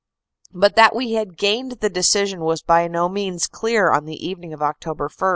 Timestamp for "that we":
0.77-1.11